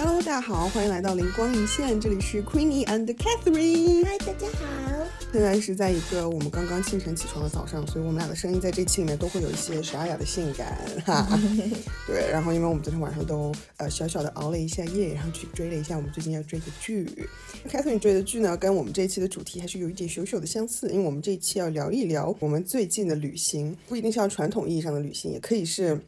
[0.00, 4.04] Hello，大家好，欢迎来到灵光一现，这里是 Queenie and Catherine。
[4.04, 5.04] 嗨，大家好。
[5.32, 11.26] 现在是在一个我们刚刚清晨起床的早上，所以我们俩的声音在这期里面都会有一些沙哑的性感哈。
[12.06, 17.28] 对，然后因为我们昨天晚上都呃小小的熬了一下夜，然后去追了一下我们最近要追的剧。
[17.68, 26.00] Catherine 追的剧呢，跟我们这一期的主题还是有一点小小的相似，因为我们这一期要聊一聊我们最近的旅行，不一定是要传统意义上的旅行，也可以是。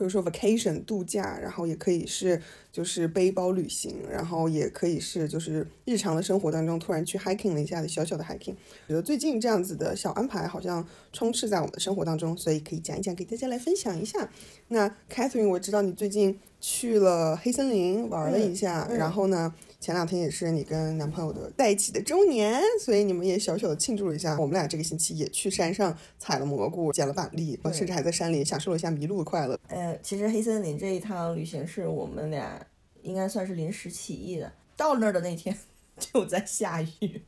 [0.00, 2.40] 比如说 vacation 度假，然后也可以是
[2.72, 8.54] 就是背包旅行，然后也可以是就是日常的生活当中突然去 hiking 了一下的小小的 hiking。
[8.88, 10.82] 觉得最近这样子的小安排好像
[11.12, 14.30] 充斥在我们的生活当中，所以可以讲一讲，给大家来分享一下。
[14.68, 19.54] 那 Catherine，我知道你最近去了黑森林玩了一下，然后呢？
[19.80, 24.38] 前两天也是你跟男朋友的在一起的周年，所以你们也小小的庆祝了一下。
[24.38, 29.58] 我们俩这个星期也去山上采了蘑菇，捡了板栗，甚至还在山里享受了一下迷路的快乐。
[29.68, 32.64] 呃，其实黑森林这一趟旅行是我们俩
[33.02, 34.52] 应该算是临时起意的。
[34.76, 35.56] 到那儿的那天
[35.98, 37.22] 就在下雨，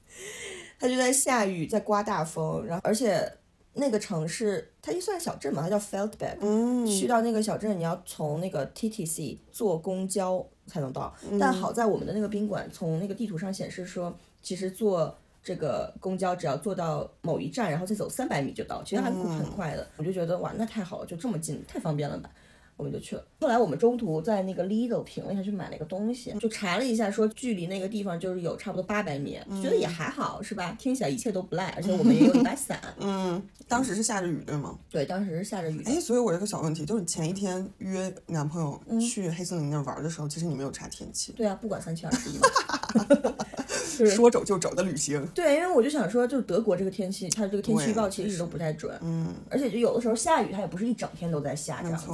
[0.79, 3.33] 它就在下雨，在刮大风，然后而且。
[3.75, 6.37] 那个城市，它一算小镇嘛，它叫 Feldberg。
[6.43, 11.15] 嗯，去到那个小镇，你要从那个 TTC 坐公交才能到。
[11.39, 19.87] 但好在我们的那个宾馆，从那个地图上显示说，其实坐这个公交只要坐到某一站，然后再走三百米就到，其实还很快的。
[19.97, 22.31] 我就觉得哇，那太好了，就这么近，太方便了吧。
[22.77, 23.25] 我们就去了。
[23.41, 30.77] 后来我们中途在那个 Lidl 停了一下，去买了一个东西，就查了一下，说距离那个地方就是有差不多八百米，觉得也还好，是吧？
[30.79, 32.81] 听起来一切都不赖，而且我们也有 一把伞。
[32.99, 34.79] 嗯，当时是下着雨，对吗？
[34.91, 35.83] 对，当时是下着雨。
[35.85, 41.33] 哎，所以我有个小问题，就是前一天约男朋友去黑森林那玩的时候，其实你没有查天气。
[41.33, 42.39] 对啊，不管三七二十一。
[44.11, 45.25] 说走就走的旅行。
[45.35, 48.99] 对，因为我就想说，就是德国这个天气，它这个天气预报其实一直都不太准。
[49.03, 49.33] 嗯。
[49.51, 52.09] 而且就有的时候下雨，它也不是一整天都在下这样子。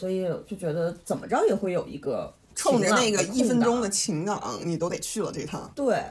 [0.00, 5.70] 所以就觉得怎么着也会有一个冲着那个一分钟的晴朗，你都得去了这趟。
[5.74, 6.02] 对，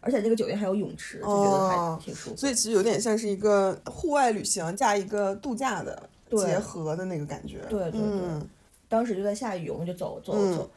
[0.00, 2.36] 而且这个酒店还有泳池，就觉得还挺舒服。
[2.36, 7.60] 所以其实有点像是一个户外旅行加一个度假的结合的那个感觉。
[7.70, 8.46] 对对对。
[8.86, 10.70] 当时就在下雨，我们就走走走。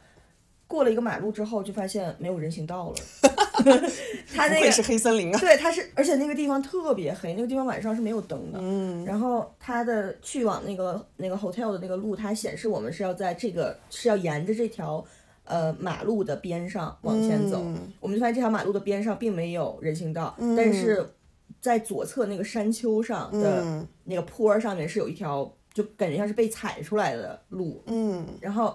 [0.72, 2.96] 过了一个马路之后，就发现没有人行道了。
[4.34, 5.38] 它那个是黑森林啊。
[5.38, 8.58] 对，它是，而且那个地方特别黑，那个地方晚上是没有灯的。
[8.58, 9.04] 嗯。
[9.04, 15.04] 然后它的去往那个那个 hotel 的那个路，它显示我们是要在这个是要沿着这条
[15.44, 17.62] 呃马路的边上往前走。
[18.00, 21.06] 我们就发现这条马路的边上并没有人行道，但是
[21.60, 27.82] 在左侧那个山丘上的那个坡上面是有一条，就感觉像是被踩出来的路。
[27.88, 28.26] 嗯。
[28.40, 28.74] 然后。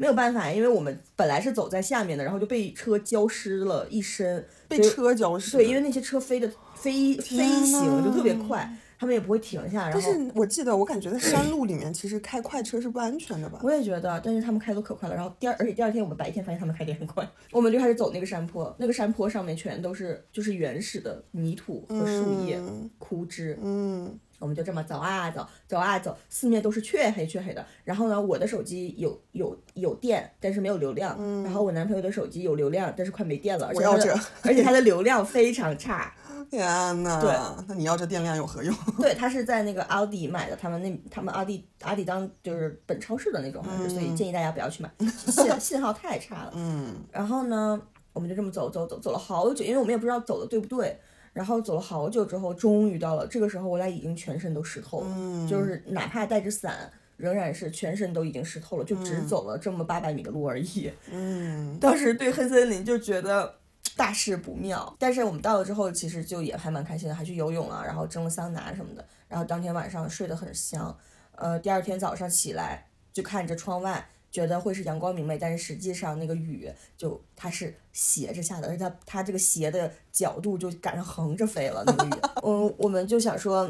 [0.00, 5.58] 没有办法，因为我们本来是走在下面的，然后就被车浇湿了一身，被车浇湿。
[5.58, 9.90] 对，因为那些车飞的飞飞行就特别快，他们也不会停下。
[9.92, 13.60] 但是我记得，我感觉在山路里面，其实开快车是不安全的吧？
[13.62, 15.14] 我也觉得，但是他们开的可快了。
[15.14, 22.58] 然后第二，而且第二天我们白天发现他们开的很快， 我们就开始走那个山坡，那个山坡上面全都是就是原始的泥土和树叶、
[22.98, 23.58] 枯枝。
[23.62, 24.18] 嗯。
[24.40, 27.64] 我们就这么走啊走，走啊走，四面都是黢黑黢黑的。
[27.84, 31.14] 然后呢，我的手机有有有电，但是没有流量。
[31.18, 31.44] 嗯。
[31.44, 33.70] 然后我男朋友的手机有流量，但是快没电了。
[33.74, 34.12] 我要这。
[34.42, 36.12] 而且它的流量非常差。
[36.50, 36.66] 天
[37.02, 37.20] 呐。
[37.20, 37.30] 对。
[37.68, 38.74] 那你要这电量有何用？
[38.98, 46.52] 对，他是在那个奥迪买的，他们那他们奥迪阿迪当就是本超市的那种，所以建议大家不要去买， 信信号太差了。
[46.54, 46.96] 嗯。
[47.12, 47.80] 然后呢，
[48.14, 50.98] 我们就这么走走走走了好久，因为我们也不知道走的对不对。
[51.32, 60.90] 然后走了好久之后，终于到了这个时候，我俩已经全身都湿透了，就是哪怕带着伞，仍然是全身都已经湿透了，就只走了这么八百米的路而已。
[61.10, 63.54] 嗯，当时对黑森林就觉得
[63.96, 70.96] 大事不妙，但是我们到了之后，其实就也还蛮开心的，还去游泳了，然后蒸了桑拿什么的，然后当天晚上睡得很香。
[71.36, 74.08] 呃，第二天早上起来就看着窗外。
[74.30, 82.20] 觉得会是阳光明媚，但是实际上那个雨就它是斜着下的，而且它它这个斜的角度就赶上横着飞了那个雨。
[82.44, 83.68] 嗯，我们就想说，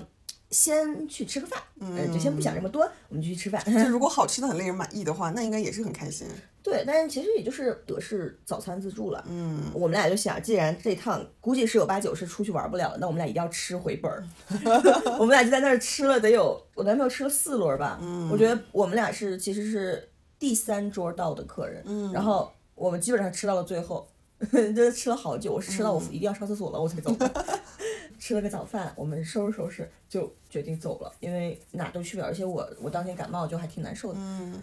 [0.51, 3.65] 先去吃个饭，嗯，就先不想这么多，我们就去吃饭。
[3.73, 6.27] 就如果好吃的很令人满意的话，那应该也是很开心。
[6.63, 9.25] 对，但是其实也就是德式早餐自助了。
[9.29, 14.23] 嗯，我们俩就想，既然这趟估计十有八九是出去玩不了了，那我们俩一定要吃回本儿。
[15.19, 17.99] 我们俩就在那儿吃了得有，我男朋友吃了四轮吧。
[18.03, 20.07] 嗯，我觉得我们俩是其实是。
[20.41, 24.09] 第三桌到的客人，嗯，然后我们基本上吃到了最后，
[24.75, 25.53] 就吃了好久。
[25.53, 27.15] 我是吃到我一定要上厕所了，我才走。
[28.19, 34.19] 吃了个早饭，我们收拾收拾就决定走了，因为哪都去不了，而且我我当天感冒就还挺难受的。
[34.21, 34.63] 嗯，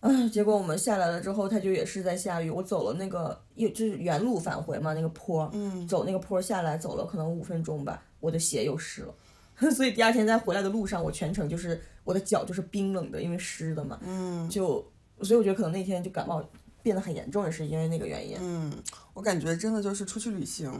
[0.00, 2.50] 啊，结果我们下来了之后，他就也是在下雨。
[2.50, 9.14] 我走了那个又就是原路返回嘛，那个坡，嗯，走那个坡下来走了可能五分钟吧，我的鞋又湿了，
[9.72, 14.86] 所以第二天在回来的路上，我全程就是我的脚就是冰冷的，因为湿的嘛，嗯，就。
[15.22, 16.42] 所以我觉得可能那天就感冒
[16.82, 18.36] 变得很严重，也是因为那个原因。
[18.40, 18.72] 嗯，
[19.14, 20.70] 我感觉真的就是出去旅行，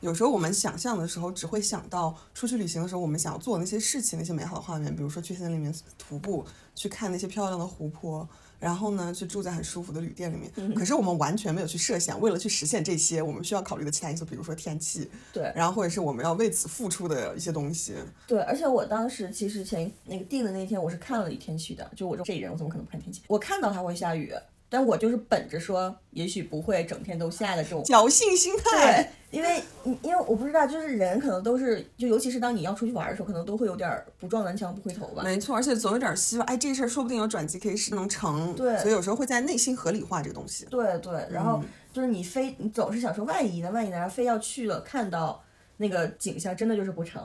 [0.00, 6.44] 有时候我们想象的时候，只会想到出去旅行的时候我们想要做那些事情，那些美好的画面，比如说去森林里面徒步，
[6.74, 8.28] 去看那些漂亮的湖泊。
[8.62, 10.72] 然后呢，去住在很舒服的旅店里面。
[10.72, 15.10] 可是我们完全没有去设想，为了去实现这些，我们需要考虑的其他因素，比如说天气。
[15.32, 15.52] 对。
[15.56, 17.96] 然后或者是我们要为此付出的一些东西。
[18.28, 21.90] 对，而且我当时其实前那个定的那天，我是看了天气的。
[21.96, 23.22] 就我这人，我怎么可能不看天气？
[23.26, 24.32] 我看到它会下雨。
[24.72, 29.06] 但我就是本着说，也许不会整天都下的这种侥幸心态。
[29.30, 29.62] 对，因为
[30.00, 35.22] 因为我不知道，就是人可能都是，就尤其是当你要出去玩的时候，可能都会有点不撞南墙不回头吧。
[35.22, 38.54] 没错，而且总有点希望，哎，这事儿说不定有转机，可以是能成。
[38.54, 40.64] 对，所以有时候会在内心合理化这个东西。
[40.70, 43.70] 对对，然后就是你非你总是想说，万一呢？
[43.70, 44.08] 万一呢？
[44.08, 45.44] 非要去了，看到
[45.76, 47.22] 那个景象，真的就是不成。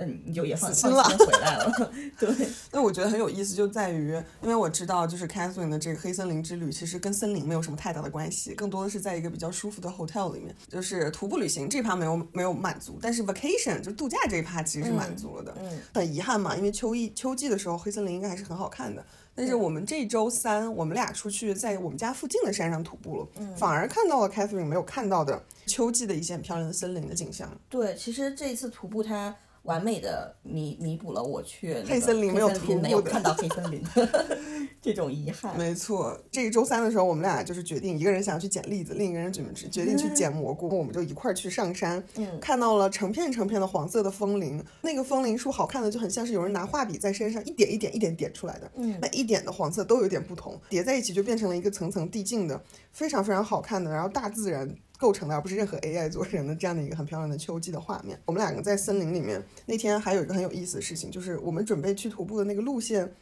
[0.00, 1.92] 嗯，你就也放心了回来了。
[2.18, 2.28] 对，
[2.72, 4.12] 那我觉得很有意思，就在于，
[4.42, 15.54] 因为我知道，就是 Catherine 的这个黑森林之旅，其实跟森林没有什么太大的关系，更多的是在一个比较舒服的 hotel 里面，就是徒步旅行这一趴没有没有满足，但是 vacation 就度假这一趴其实是满足了的。
[15.60, 19.04] 嗯，很遗憾嘛，因为秋意秋季的时候，黑森林应该还是很好看的。
[19.34, 27.48] 但是我们这周三，我们俩出去在我们家附近的山上徒步了，反而看到了 Catherine 没有看到的秋季的一些很漂亮的森林的景象。
[27.68, 29.34] 对，其实这一次徒步它。
[29.62, 34.26] 完美的弥弥补了我去黑森林没有徒步看到黑森林的
[34.80, 35.56] 这种遗憾。
[35.58, 42.02] 没错，这个周三的时候，我们俩就是决定，一个人想要去捡栗子，另一个人准备决定去捡蘑菇，我们就一块儿去上山。
[42.16, 48.70] 嗯，看到了成片成片的黄色的枫林，那个枫林树好看的就很像是有人拿画笔在身上一点一点一点点出来的。
[48.76, 52.62] 嗯，每一点的黄色都有点不同，叠在一起就变成了一个层层递进的，
[52.92, 53.90] 非常非常好看的。
[53.90, 54.74] 然后大自然。
[54.98, 58.20] 构成的，而不是任何 AI 做成的这样的一个很漂亮的秋季的画面。
[58.26, 63.14] 我们两个在森林里面，那天还有一个很有意思的事情，就是我们准备去徒步的那个路线，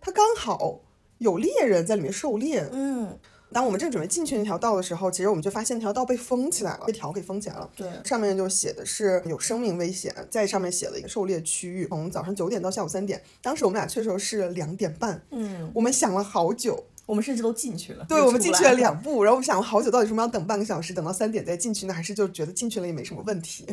[0.00, 0.80] 它刚好
[1.18, 2.68] 有猎人在里面狩猎。
[2.70, 3.18] 嗯，
[3.50, 7.70] 当我们正准备进去那条道的时候，其实我们就发现那条道被封起来了，被条给封起来了。
[7.74, 13.22] 对，上面就写的是有生命危险，在上面写了一个狩猎区域，从早上九点到下午三点。
[13.40, 15.22] 当时我们俩去的时候是两点半。
[15.30, 16.84] 嗯，我们想了好久。
[17.06, 23.66] 我们甚至都进去了，对，我们进去了两步，然后我们想了好久，到底什么要等半个小时，等到三点再进去呢，还是就觉得进去了也没什么问题？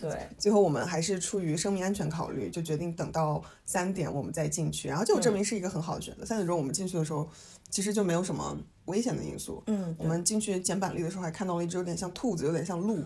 [0.00, 6.24] 对， 最后我们还是出于生命安全考虑，就决定等到三点我们再进去，然后就证明是一个很好的选择。
[6.24, 7.28] 三点钟我们进去的时候，
[7.70, 8.56] 其实就没有什么
[8.86, 9.62] 危险的因素。
[9.66, 13.04] 嗯，我们进去捡板栗的时候，还看到了一只有点像兔子，有点像鹿。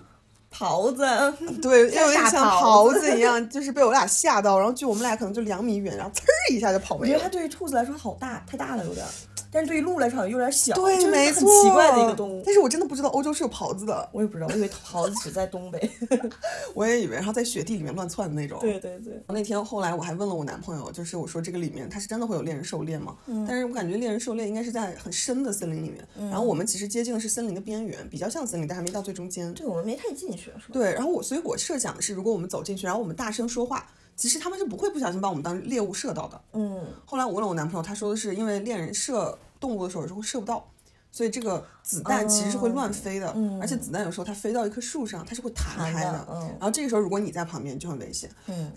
[0.53, 1.05] 狍子，
[1.63, 7.15] 对， 有点像狍子一样，就是被我俩吓到，然后距我们俩可能就两米远，然后呲儿一下就跑没了。
[7.15, 9.07] 我觉得它对于兔子来说好大，太大了有点。
[9.51, 12.43] 但是对于鹿来说好像有点小，对，没错，很奇怪的一个动物。
[12.45, 15.91] 但是我真的不知道欧洲是有狍子的，我也不知道，我以为狍子只在东北，
[16.75, 18.59] 我也以为，然后在雪地里面乱窜的那种。
[18.61, 19.23] 对对对。
[19.29, 23.17] 那天后来我还问了我男朋友，就是我说这个里面它是真的会有猎人狩猎吗？
[23.27, 23.45] 嗯。
[23.49, 29.53] 但是我感觉猎人狩猎应该是在很深的森林里面，然后我们其实接近的是森林的边缘，比较像森林，但还没到最中间。
[29.55, 30.73] 对，我们没太进去，是吧？
[30.73, 33.87] 对，然后我所以我设想的是，如果我们走进去，然后我们大声说话，
[34.21, 36.41] 其实他们是不会不小心把我们当猎物射到的。
[36.53, 36.87] 嗯。
[37.07, 39.39] 后来我问了我男朋友，他说的是因为猎人射。
[39.59, 40.67] 动物的时候有时候射不到，
[41.13, 46.27] 所以这个子弹其实是会乱飞的，而且子弹有时候它飞到一棵树上，它是会弹开的。
[46.59, 48.31] 然后这个时候如果你在旁边就很危险。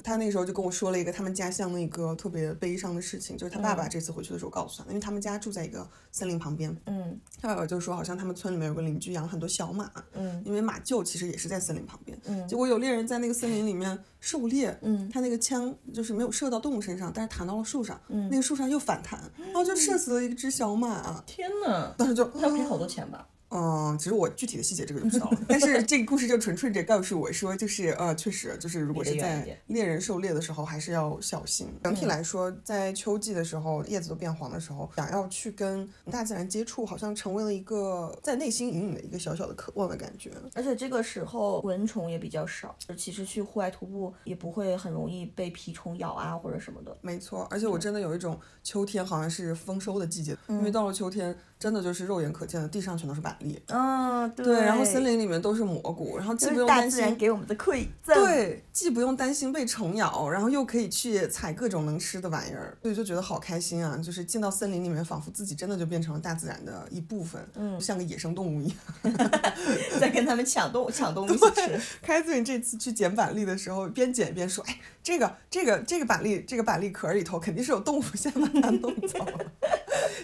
[0.03, 6.75] 他那个时候就跟我说了一个他们家乡的一个特别悲伤的事情，就是他爸爸这次回去的时候告诉他，因为他们家住在一个森林旁边。
[6.85, 12.17] 嗯，他爸爸就说好像他们村里面有个邻居养了很多小马，嗯，因为马厩其实也是在森林旁边。
[12.25, 13.97] 嗯，结果有猎人在那个森林里面。
[14.23, 21.21] 狩猎，嗯，他那个枪就是没有射到动物身上，但是弹到了树上，嗯，那个树上又反弹，然后就射死了一只小马。
[21.25, 23.32] 天呐，当时就他要赔好多钱吧？
[23.53, 31.67] 嗯，其实我具体的细节这个就不知道了，但是这个故事就纯粹的告诉我说，就是呃，确实就是如果是在猎人狩猎的时候，还是要小心。
[31.83, 40.31] 整体来说，在秋季的时候，叶子都变黄的时候，想要去跟大自然接触，好像成为了一个在内心隐隐的一个小小的渴望的感觉。
[40.55, 46.97] 而且这个时候蚊虫也比较少，其实去户外徒步也不会很容易被蜱虫咬啊或者什么的。
[47.01, 51.37] 没错，而且我真的有一种秋天好像是丰收的季节，因为到了秋天。
[51.59, 53.61] 真的就是肉眼可见的，地上全都是板栗。
[53.67, 54.61] 嗯，对。
[54.61, 58.15] 然后森林里面都是蘑菇，然后既不用担心给我们的馈赠。
[58.25, 63.97] 对，既不用担心被虫咬，然后又可以去采各种能吃的玩意儿，所以就觉得好开心啊！
[63.97, 68.77] 就是进到森林里面，仿佛自己真的就变成了大自然的一部分，嗯，像个野生动物一样
[69.99, 71.79] 在跟他们抢动抢东西吃。
[72.01, 79.51] 开子，你这次去捡板栗的时候，边捡边说：“哎，这个这个这个板栗，这个板栗壳里头肯定是有动物先把它弄走了。”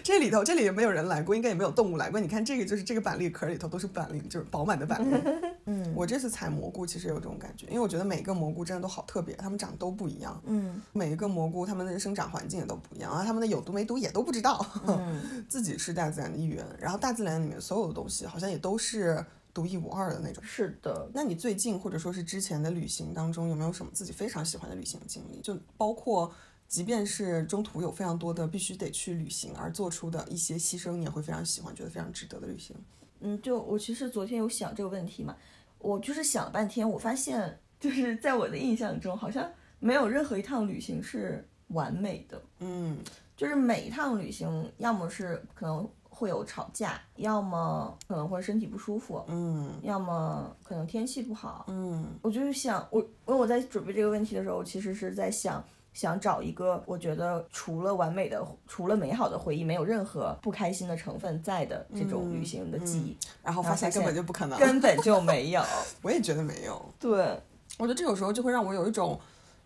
[0.02, 2.18] 这里头这里也没有人来过，应该也没有动物来过。
[2.18, 5.22] 你看这个就是这个板栗壳里头都是板栗， 就是饱满的板栗。
[5.66, 10.40] 嗯我这次采蘑菇其实有这种感觉，因为我觉得每一个蘑菇真的都好特别，它们长得都不一样。
[10.46, 14.64] 嗯每一个蘑菇它们的生长环境也都不一样，然后它们的有毒没毒也都不知道。
[14.86, 20.42] 嗯 自己是大自然的一员，然后大自然里面所有的东西好像也都是独一无二的那种。
[20.42, 25.40] 是的，那你最近或者说是之前的旅行当中，有没有什么自己非常喜欢的旅行经历？
[25.40, 26.32] 就包括，
[26.68, 32.74] 即便是中途有非常多的必须得去旅行而做出的一些牺牲，你也会非常喜欢，觉得非常值得的旅行。
[33.20, 35.36] 嗯，就我其实昨天有想这个问题嘛，
[35.78, 42.98] 我就是想了半天，我发现就是在我的印象中，好像没有任何一趟旅行是完美的，嗯
[43.36, 51.64] 就是每一趟旅行，要么是可能会有吵架，要么可能会身体不舒服，嗯要么可能天气不好。
[51.68, 55.64] 嗯我就是想，我因为我在准备这个问题的时候，我其实是在想。
[56.00, 65.62] 想找一个我觉得除了完美的、除了美好的回忆，没有任何不开心的成分在的这种旅行的记忆，然后发现根本就不可能，根本就没有。
[66.00, 66.82] 我也觉得没有。
[66.98, 67.38] 对，
[67.76, 69.20] 我觉得这有时候就会让我有一种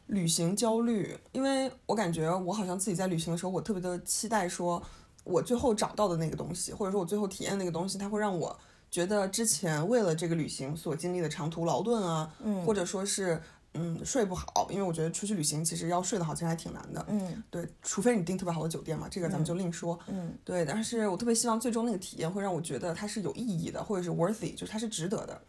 [0.09, 4.83] 旅行焦虑，因为我感觉我好像自己在旅行的时候，我特别的期待说，
[5.23, 8.59] 我最后找到的那个东西，或者说我最后体验那个东西，它会让我
[8.91, 13.41] 觉得之前为了这个旅行所经历的长途劳顿啊，嗯或者说是。
[13.75, 17.05] 嗯，睡不好，因为我觉得出去旅行其实要睡得好，其实还挺难的。
[17.09, 19.99] 嗯对，除非你订特别好的酒店嘛，这个咱们就另说。
[20.07, 25.41] 嗯对，但是我特别希望最终那个体验会让我觉得它是有意义的，或者是 worthy，就是它是值得的。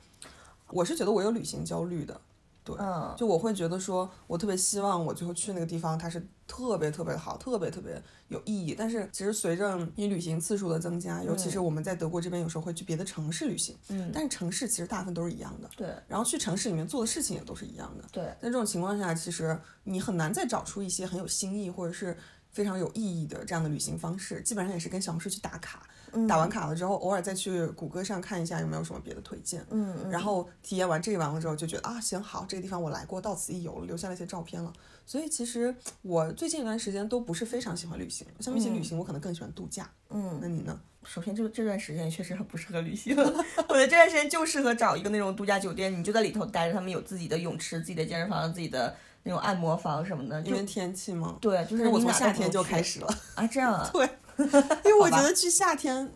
[0.71, 2.19] 我是觉得我有旅行焦虑的，
[2.79, 8.73] 嗯就我会觉得说，我特别希望我最后去那个地方，它是特别特别好，特别特别有意义。
[8.77, 18.03] 但是其实随着你旅行次数的增加，尤其是我们在德国这边，有时候会去别的城市旅行，嗯，但是城市其实大部分都是一样的，对然后去城市里面做的事情也都是一样的。
[18.11, 22.17] 对，在这种情况下，其实你很难再找出一些很有新意或者是
[22.51, 29.65] 非常有意义的这样的旅行方式，基本上也是跟小红书去打卡，嗯打完卡了之后，偶尔再去谷歌上看一下有没有什么别的推荐。
[29.69, 34.73] 嗯嗯，然后体验完这个完了之后，就觉得啊，行好，这个地方我来过，到此一游了，留下了一些照片了。
[35.05, 39.89] 所以其实我最近一段时间都不是非常喜欢旅行，相比起旅行，我可能更喜欢度假。
[40.09, 40.79] 嗯那你呢？
[41.03, 43.15] 首先，这这段时间确实很不适合旅行。
[43.15, 50.41] 我觉得这段时间就适合找一个那种度假酒店，你就在里头待着，他们有自己的泳池、自己的健身房、自己的那种按摩房什么的。
[50.41, 51.37] 因为天气吗？
[51.39, 53.87] 对，就是我从夏天就开始了，啊，这样啊？
[53.93, 54.09] 对，
[54.85, 56.11] 因为我觉得去夏天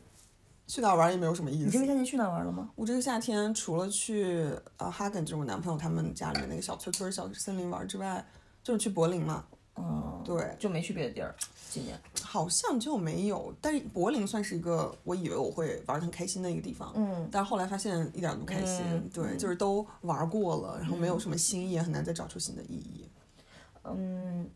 [0.67, 1.85] 去哪玩也没有什么意思你这个。
[1.85, 2.69] 夏天去哪玩了吗？
[2.75, 8.25] 我这个夏天除了去呃哈根，就是我男朋友他们家里面那个小村村、小森林玩之外，
[8.63, 9.45] 就是去柏林嘛。
[9.81, 11.33] 嗯，对，就没去别的地儿。
[11.69, 23.07] 今年，好像就没有，但是柏林算是一个我以为我会玩的很开心的一个地方，嗯但是后来发现一点都不开心，嗯对，就是都玩过了，然后没有什么新意，也很难再找出新的意义。
[23.85, 24.49] 嗯，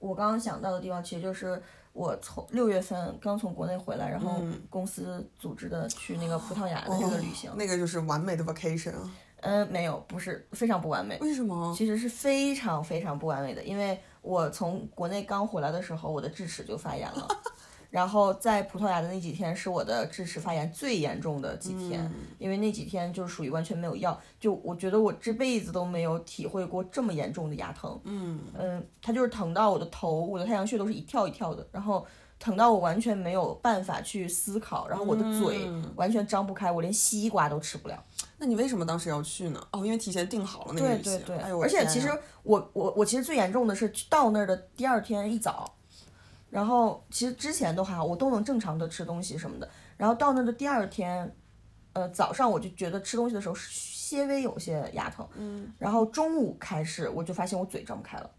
[0.00, 1.62] 我刚刚想到的地方其实就是
[1.98, 7.50] 我从六月份刚从国内回来，然后嗯公司组织的去那个葡萄牙的这个旅行。
[7.56, 9.10] 那个就是完美的 vacation 啊。
[9.40, 11.18] 嗯，没有，不是非常不完美。
[11.20, 11.74] 为什么？
[11.76, 17.28] 其实是非常非常不完美的，因为我从国内刚回来的时候，我的智齿就发炎了，
[17.90, 32.06] 然后在葡萄牙的那几天是我的智齿发炎最严重的几天，因为那几天就是属于完全没有药，就我觉得我这辈子都没有体会过这么严重的牙疼，嗯嗯，它就是疼到我的头，我的太阳穴都是一跳一跳的，然后
[32.38, 38.00] 疼到我完全没有办法去思考，然后我的嘴嗯完全张不开，我连西瓜都吃不了。
[38.36, 39.66] 那你为什么当时要去呢？
[39.72, 41.18] 哦，因为提前订好了那个旅行。
[41.18, 42.08] 对对对，哎呦，而且其实
[42.44, 45.74] 我我我其实最严重的是到那儿的第二天一早，
[46.50, 51.34] 然后其实之前都还好，我都能正常的吃东西什么的，然后到那儿的第二天，
[51.92, 58.30] 呃早上我就觉得吃东西的时候些微有些牙疼，嗯，然后中午开始我就发现我嘴张不开了，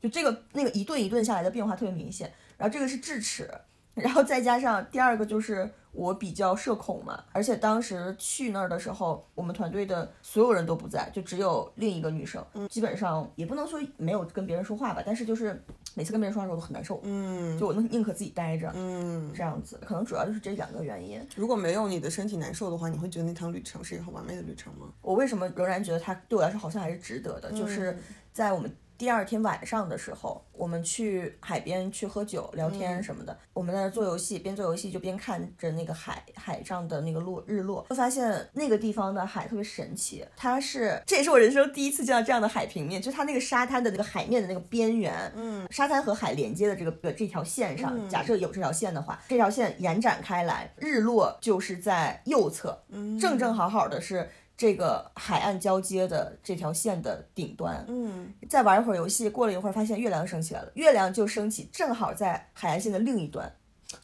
[0.00, 3.50] 就这个那个一顿一顿下来的变化特别明显，然后这个是智齿。
[3.94, 15.62] 然后再加上第二个就是我比较社恐嘛，而且当时去那儿的时候，我们团队的所有人都不在，就只有另一个女生，基本上也不能说没有跟别人说话吧，但是就是
[15.94, 21.20] 每次跟别人说话的时候都很难受，嗯就我能宁可自己待着，嗯，这样子，可能主要就是这两个原因。
[21.36, 24.86] 如果没有你的身体难受的话，你会觉得那趟旅程是一个很完美的旅程吗？
[25.02, 27.98] 我为什么仍然觉得它对我来说好像还是值得的，就是
[28.32, 28.74] 在我们。
[29.02, 33.36] 第二天晚上的时候，我们去海边去喝酒、聊天什么的。
[33.52, 40.24] 我们在那做游戏，边做游戏就边看着那个海海上的那个落日落，会发现那个地方的海特别神奇。
[40.36, 54.30] 它是，这也是我人生第一次见到这样的海平面，就是它那个沙滩的那个海面的那个边缘，嗯，沙滩和海连接的这个这条线上，假设有这条线的话，这条线延展开来，日落就是在右侧，嗯正正好好的是。
[54.56, 63.52] 这个海岸交接的这条线的顶端，嗯，再玩一会儿游戏，过了一会儿发现月亮升起来了，月亮就升起正好在海岸线的另一端，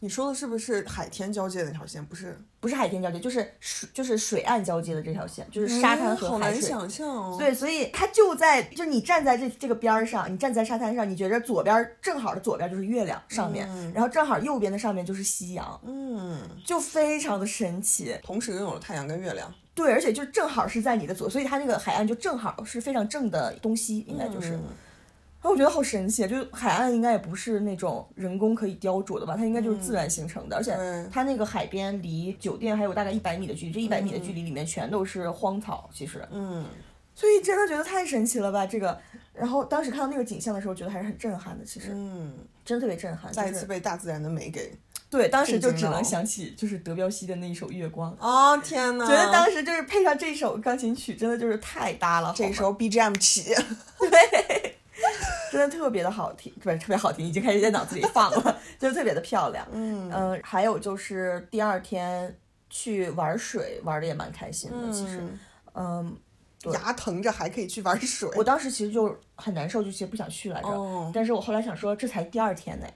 [0.00, 2.04] 你说的是不是海天交界的那条线？
[2.04, 6.68] 不是，不是海天交界，就是水就是水岸交接的这条线，就是沙滩和好难海水。
[6.68, 7.36] 想象哦。
[7.38, 18.16] 对，所以它就在，就你站在这这个边儿上，你站在沙滩上，你觉着左边儿正好的左边儿就是月亮上面，然后正好右边的上面就是夕阳，嗯，就非常的神奇。
[18.22, 19.54] 同时拥有了太阳跟月亮。
[19.78, 24.56] 对，而且就正好是在你的左，所以它那个海岸就正好是非常正的东西，应该就是。
[24.56, 24.62] 嗯
[25.40, 26.26] 然后我觉得好神奇，啊！
[26.26, 30.76] 就是海岸应该也不是那种人工可以雕琢的吧，它应该就是自然形成的，而且
[31.12, 36.64] 它那个海边离酒店还有大概一百米的距离，这一百米的距离里面全都是荒草，其实，嗯，
[37.14, 38.98] 所以真的觉得太神奇了吧这个。
[39.32, 43.32] 然后当时看到那个景象的时候，觉得还是很震撼的，其实，嗯，真的特别震撼。
[43.32, 44.76] 再一次被大自然的美给。
[45.10, 49.06] 对，当时就只能想起就是德彪西的那一首《月光》，哦天哪！
[49.06, 52.34] 觉得当时就是配上这首钢琴曲，真的就是太搭了。
[52.36, 53.54] 这时候 BGM 起，
[53.98, 54.76] 对
[55.50, 59.66] 真的特别的好听，不是特别好听，已经开始在脑子里放了， 就是特别的漂亮。
[59.72, 62.36] 嗯还有就是第二天
[62.68, 64.92] 去玩水，玩的也蛮开心的。
[64.92, 65.22] 其实，
[65.72, 66.14] 嗯，
[66.74, 68.28] 牙疼着还可以去玩水。
[68.36, 70.68] 我当时其实就很难受，就其实不想去来着。
[70.68, 72.86] 哦但是我后来想说，这才第二天呢，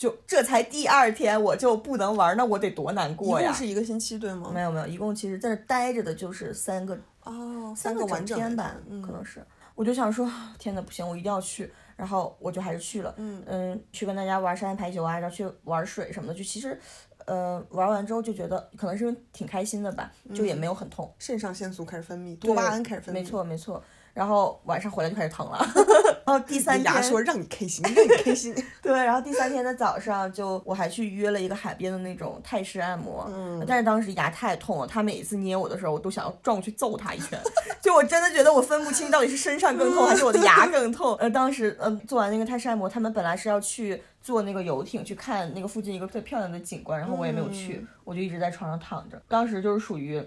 [0.00, 3.54] 就这才第二天我就不能玩，那我得多难过呀一共！
[3.54, 4.50] 是一个星期对吗？
[4.50, 9.44] 没有没有，一共其实在那待着的就是三个哦，三个完整天吧，嗯可能是。
[9.74, 10.26] 我就想说，
[10.58, 11.70] 天呐，不行，我一定要去。
[11.98, 16.34] 然后我就还是去了，嗯去跟大家玩沙滩排球啊，然后去玩水什么的。
[16.34, 16.80] 就其实，
[17.26, 21.12] 呃，玩完之后就觉得可能是因为挺开心的吧，就也没有很痛。
[21.18, 23.18] 肾上腺素开始分泌，多巴胺开始分泌。
[23.18, 23.84] 没，错没错。
[24.12, 25.58] 然后晚上回来就开始疼了。
[26.26, 28.54] 然后第三天，牙说让你开心，让你开心。
[28.80, 37.40] 对，然后第三天的早上就我还去约了一个海边的那种泰式按摩，嗯，但是当时牙太痛了，他每一次捏我的时候，我都想要撞过去揍他一拳，
[37.82, 41.16] 就我真的觉得我分不清到底是身上更痛还是我的牙更痛。
[41.16, 49.20] 呃，当时呃做完那个泰式按摩，他们本来是要去坐那个游艇去看那个附近一个特别漂亮的景观，然后我也没有去，我就一直在床上躺着。
[49.26, 50.22] 当时就是属于，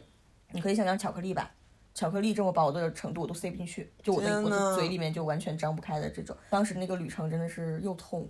[0.52, 1.50] 你可以想象巧克力吧。
[1.94, 6.36] 巧克力这么薄的程度我都塞不进去，就我的我的嘴里面就完全张不开的这种。
[6.50, 8.28] 当时那个旅程真的是又痛，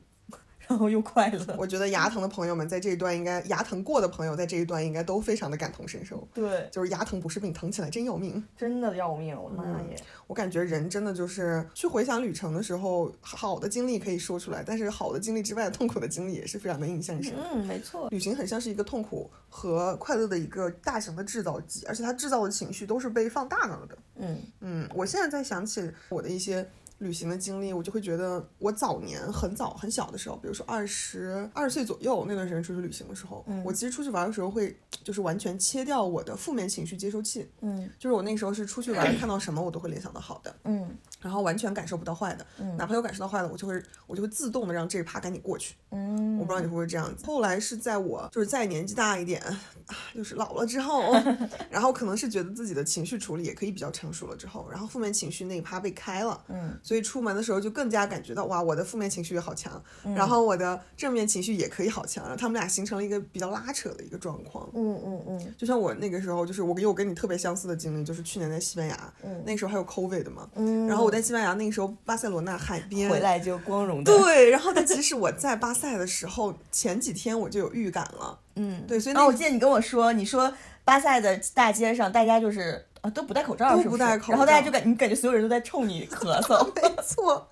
[0.73, 1.55] 然后又快乐。
[1.55, 6.27] 我觉得牙疼的朋友们在这一段应该，牙疼过的朋友在这一段应该都非常的感同身受。
[6.33, 8.43] 对，就是牙疼不是病，疼起来真要命。
[8.57, 9.95] 真的要命，我的妈耶！
[10.25, 17.33] 我感觉人真的就是去回想旅程的时候，好的经历可以说出来，但是好的经历之外，痛苦的经历也是非常的印象深。
[17.37, 18.09] 嗯，没错。
[18.09, 23.97] 旅行很像是一个痛苦和快乐的一个大型的制造机，而且它制造的情绪都是被放大了的。
[24.15, 26.67] 嗯嗯，我现在在想起我的一些
[27.03, 37.89] 旅行的经历，我就会觉得我早年很早很小的时候，比如说二十二岁左右那段时间出去旅行的时候，我其实出去玩的时候会就是完全切掉我的负面情绪接收器，嗯。
[37.99, 40.97] 就是我那时候是出去玩看到什么我都会联想到好的，嗯。
[41.21, 42.45] 然后完全感受不到坏的，
[42.77, 45.75] 哪怕有感受到坏的，我就会我就会自动的让这一趴赶紧过去。
[45.91, 47.25] 嗯，我不知道你会不会这样子。
[47.25, 49.59] 后来是在我就是再年纪大一点，啊
[50.13, 51.13] 就是老了之后，
[51.71, 59.81] 然后可能是觉得自己的情绪处理也可以比较成熟了之后，然后负面情绪那一趴被开了，嗯，所以出门的时候就更加感觉到哇，我的负面情绪也好强，
[60.15, 64.69] 然后我的正面情绪也可以好强，然后他们俩形成了一个比较拉扯的一个状况。
[64.73, 69.13] 嗯嗯嗯就像我那个时候，就是我有跟你特别相似的经历，就是去年在西班牙，
[69.45, 78.39] 那个时候还有 COVID 嘛，嗯，然后我在西班牙那个时候巴塞罗那海边回来就光荣的，对，然后但其实我在巴塞的时候，前几天我就有预感了。
[78.55, 80.53] 嗯，对，所以那我记得你跟我说，你说
[80.83, 87.47] 巴塞的大街上大家就是啊都不戴口罩，都是不戴口罩然后大家就感你感觉所有人都在冲你咳嗽， 没错。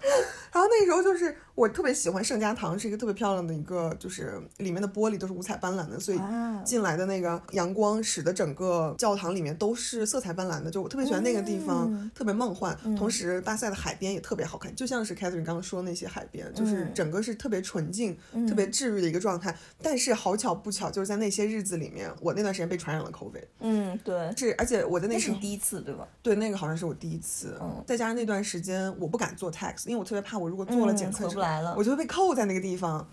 [0.51, 12.77] 然后那时候就是我特别喜欢圣家堂，是一个特别漂亮的一个，就是里面的玻璃都是五彩斑斓的，所以啊进来的那个阳光使得整个教堂里面都是色彩斑斓的，就我特别喜欢那个地方，嗯特别梦幻。
[12.97, 19.55] 同时，巴塞的海边也特别好看，就像是 Catherine 刚刚说的那些海边，就是嗯整个是特别纯净、特别治愈的一个状态。
[19.81, 23.43] 但是好巧不巧，就是在那些日子里面，我那段时间被传染了 COVID。
[23.59, 26.07] 嗯，对，是，而且我在那时候第一次对吧？
[26.21, 31.75] 对，那个好像是我第一次，嗯再加上那段时间我不敢做 tax，因为我特别怕我如果做了嗯检测之后，回不来了。
[31.75, 33.05] 我就会被扣在那个地方，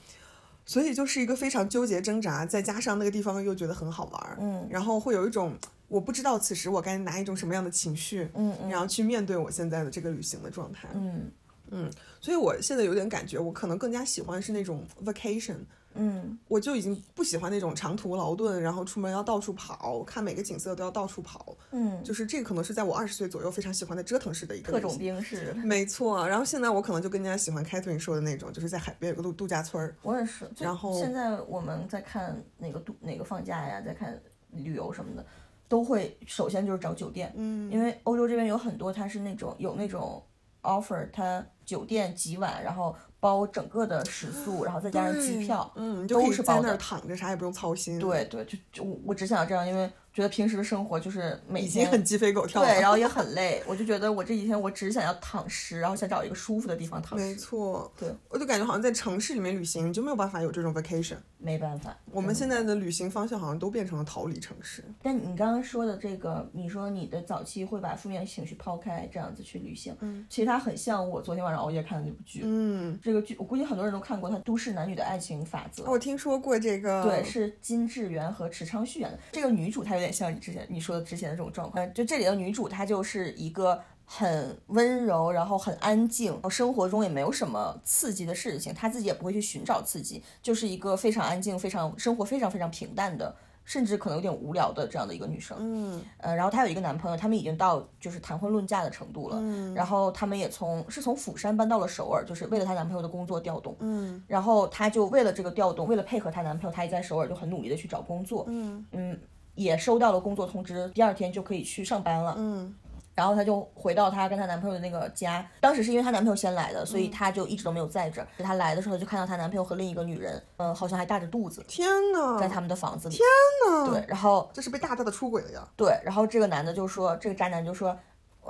[0.67, 5.55] 所以就是一个非常纠结挣扎，再加上那个地方又觉得很好玩儿，嗯然后会有一种
[5.89, 8.69] 我不知道此时我该拿一种什么样的情绪，嗯嗯。
[8.69, 11.31] 然后去面对我现在的这个旅行的状态，嗯。
[11.71, 15.57] 嗯所以我现在有点感觉，我可能更加喜欢是那种 vacation。
[15.99, 21.57] 嗯我就已经不喜欢那种长途劳顿，然后出门要到处跑，看每个景色都要到处跑。
[21.73, 29.95] 嗯，就是这个可能是在我二十岁左右非常喜欢的折腾式的一个特种兵式， 没错，然后现在我可能就更加喜欢 Catherine 说的那种，就是在海边有个度度假村儿。
[30.03, 30.49] 我也是。
[30.59, 34.19] 然后现在我们在看哪个度哪个放假呀，在看
[34.53, 35.25] 旅游什么的，
[35.69, 40.23] 都会首先就是找酒店，嗯因为欧洲这边有很多它是那种有那种
[40.63, 46.77] offer，它酒店几晚，然后包整个的食宿，然后再加上机票，嗯，你就可以在那儿都是包的。
[46.77, 52.67] 躺着，啥也不用操心。，对对，就就我我只想要这样，因为觉得平时的生活就是每天已经很鸡飞狗跳了。
[52.67, 57.35] 对，然后也很累，我就觉得我这几天我只想要躺尸，然后想找一个舒服的地方躺尸没。
[57.37, 61.19] 错，对，我就感觉好像在城市里面旅行，你就没有办法有这种 vacation。
[61.41, 64.83] 没办法，我们现在的旅行方向好像都变成了逃离城市。
[65.01, 72.41] 但你刚刚说的这个，你说你的早期会把负面情绪抛开，这样子去旅行，嗯，其实它很像我昨天晚上熬夜看的那部剧。
[72.43, 75.85] 嗯，这个剧我估计很多人都看过，它《都市男女的爱情法则》。
[75.89, 77.05] 我听说过这个。
[77.05, 79.17] 对，是金智媛和池昌旭演的。
[79.31, 93.35] 这个女主她有点像你之前你说的之前的这种状况，就这里的女主她就是一个很温柔，然后很安静，然后生活中也没有什么刺激的事情，她自己也不会去寻找刺激，就是一个非常安静、非常生活非常非常平淡的。
[93.69, 96.03] 甚至可能有点无聊的这样的一个女生，嗯。
[96.17, 99.75] 呃，然后她有一个男朋友，他们已经到就是谈婚论嫁的程度了，嗯。
[99.75, 104.25] 然后他们也从是从釜山搬到了首尔，就是为了她男朋友的工作调动，嗯。
[104.27, 108.83] 然后她就为了这个调动，为了配合她男朋友，她也在首尔就很努力的去找工作，嗯。
[108.93, 109.21] 嗯，
[109.59, 112.35] 也收到了工作通知，第二天就可以去上班了。
[112.39, 112.75] 嗯
[113.15, 118.29] 然后她就回到她跟她男朋友的那个家，当时是因为她男朋友先来的，嗯所以她就一直都没有在这儿。
[118.39, 122.39] 她来的时候就看到她男朋友和另一个女人，嗯、好像还大着肚子，天哪！
[122.39, 123.17] 在他们的房子里。
[123.17, 123.27] 天
[123.67, 123.91] 哪！
[123.91, 125.69] 对，，然后这是被大大的出轨了呀！
[125.77, 127.99] 对，然后这个男的就说，这个渣男就说。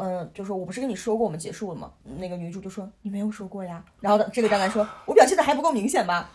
[0.00, 1.90] 嗯，就说我不是跟你说过我们结束了吗？
[2.04, 3.84] 那个女主就说你没有说过呀。
[3.98, 6.30] 然后这个渣男说，我表现的还不够明显吧？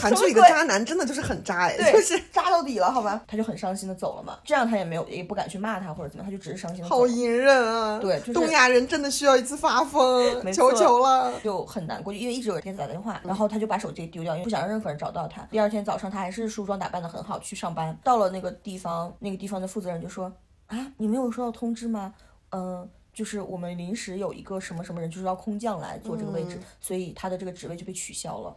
[0.00, 3.22] 韩剧里的渣男真的就是很渣哎，就是渣到底了，好吧？
[3.26, 4.38] 他就很伤心的走了嘛。
[4.44, 7.98] 这样他也没有，也不敢去骂他或者怎么，他就只是伤心好隐忍啊！
[7.98, 11.32] 对就是东亚人真的需要一次发疯，求求了。
[11.42, 15.42] 就很难过，因为一直有人给他打电话，然后他就把手机丢掉，因为不想让任何人找到他。
[15.50, 17.96] 第二天早上，他还是梳妆打扮的很好去上班。
[18.02, 20.32] 到了那个地方，那个地方的负责人就说
[20.68, 22.14] ：“啊，你没有收到通知吗？
[22.50, 28.56] 嗯、就是我们临时有一个什么什么人，就是要空降来做这个位置，所以他的这个职位就被取消了。”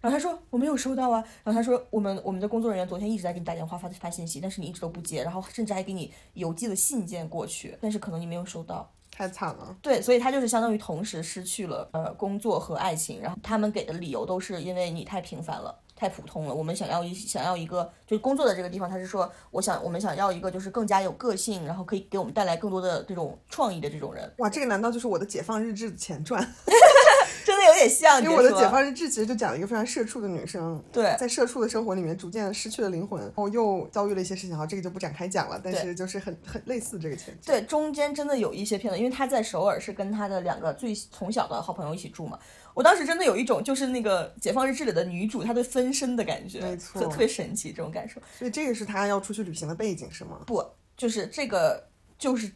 [0.00, 8.90] 然后他说我没有收到啊，然后他说我们我们的工作人员昨天一直在给你打电话发发信息，但是你一直都不接，然后甚至还给你邮寄了信件过去，但是可能你没有收到。
[9.10, 15.78] 太惨了，对，所以他就是相当于同时失去了呃工作和爱情，然后他们给的理由都是因为你太平凡了。
[15.94, 24.48] 太普通了，我们想要一想要一个就是工作的这个地方，他是说，我想我们想要一个就是更加有个性，然后可以给我们带来更多的这种创意的这种人，哇！
[24.48, 26.42] 这个难道就是我的《解放日志》的前传？
[27.44, 28.22] 真的有点像。
[28.22, 35.60] 因为我的《解放日志》其实就讲了一个非常社畜的女生，对在社畜的生活里面逐渐失去了灵魂，然后又遭遇了一些事情，好，这个就不展开讲了。
[35.62, 37.52] 但是就是很很类似这个情节。
[37.52, 42.38] 对，中间真的有一些片段，因为她在首尔是跟她的两个最从小的好朋友一起住嘛。
[42.74, 48.20] 我当时真的有一种就是那个《解放日志》里的女主她的分身的感觉，没错特特别神奇这种感受。
[48.38, 50.38] 所以这个是她要出去旅行的背景是吗？
[50.46, 50.64] 不，
[50.96, 52.50] 就是这个就是。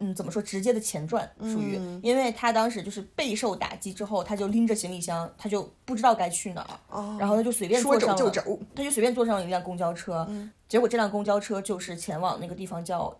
[0.00, 0.42] 嗯，怎么说？
[0.42, 13.16] 直接的前传属于，嗯因为他当时就是备受打击之后，他就拎着行李箱，他就不知道该去哪儿，哦，然后他就随便说坐上了，走就走，他就随便坐上了一辆公交车，嗯结果这辆公交车就是前往那个地方叫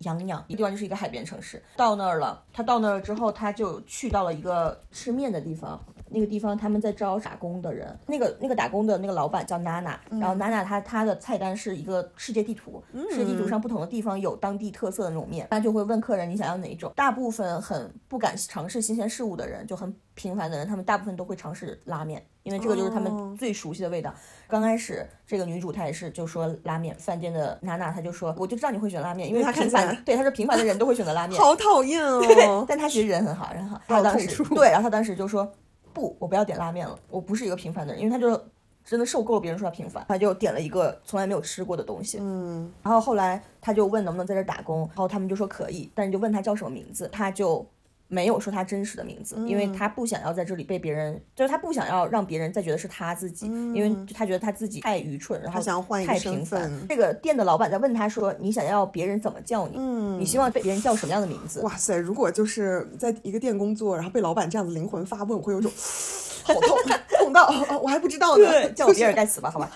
[0.00, 1.62] 洋洋，一个地方就是一个海边城市。
[1.76, 5.82] 到那儿了，他到那儿之后，他就去到了一个吃面的地方。
[6.10, 16.92] 那个地方他们在招打工的人，那个那个打工的那个老板叫娜娜，然后娜娜她她的菜单是一个世界地图，世界地图上不同的地方有当地特色的那种面，她就会问客人你想要哪一种。
[16.96, 24.12] 大部分很不敢尝试新鲜事物的人，就很平凡的人，他们大部分都会尝试拉面，因为这个就是他哦们最熟悉的味道。
[24.48, 32.64] 刚开始这个女主她也是就说拉面，饭店的娜娜她就说我就知道你会选拉面，因为她看平凡对她说平凡的人都会选择拉面，好讨厌哦。
[32.66, 33.80] 但她其实人很好，人很好。
[33.86, 35.50] 她当时对，然后她当时就说
[35.98, 38.40] 不，我不要点拉面了，我不是一个平凡的人，因为他就
[38.84, 42.18] 真的受够了别人说他平凡，他就点了一个从来没有吃过的东西。
[42.20, 47.66] 嗯，然后后来他就问能不能在这儿打工，然后他们就说可以，但是就问他叫什么名字，他就。
[48.10, 56.88] 没有说他真实的名字，因为他不想要在这里被别人，就是他不想要让别人再觉得是他自己，因为他觉得他自己太愚蠢，然后嗯她想要换一个太平凡份。
[56.88, 59.74] 这个店的老板在问他说：“你想要别人怎么叫你？
[59.76, 61.96] 嗯你希望被别人叫什么样的名字？”哇塞！
[61.96, 65.70] 如果就是在一个店工作，然后被老板这样子灵魂发问，我会有种
[66.44, 66.78] 好痛，
[67.18, 68.46] 痛到哦我还不知道呢。
[68.46, 69.70] 对， 叫我比尔盖茨吧，好吧。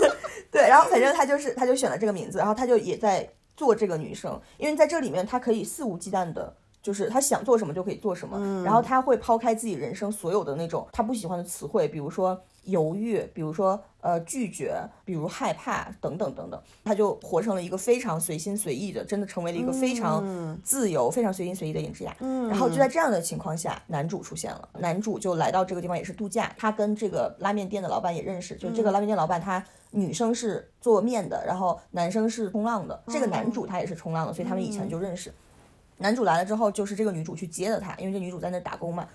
[0.52, 6.54] 对，然后反正他就是，他就选了这个名字，然后他就也在做这个女生，因为在这里面他可以肆无忌惮的。
[6.88, 14.74] 就是他想做什么就可以做什么，然后他会抛开自己人生所有的那种他不喜欢的词汇，比如说犹豫，比如说呃拒绝，
[15.04, 22.16] 比如害怕等等等等，他就活成了一个非常随心随意的，真的成为了一个非常自由、非常随心随意的尹智雅。
[22.48, 29.62] 然后就在这样的情况下，男主出现了，男主就来到这个地方也是度假，他跟这个拉面店的老板也认识，就这个拉面店老板他。
[29.90, 33.02] 女生是做面的，然后男生是冲浪的。
[33.06, 35.32] 这个男主他也是冲浪的，所以他们以前就认识。
[35.98, 39.06] 男主来了之后，就是这个女主去接的他，因为这女主在那打工嘛。